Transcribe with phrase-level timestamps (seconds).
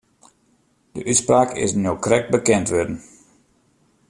[0.93, 2.97] De útspraak is no krekt bekend wurden.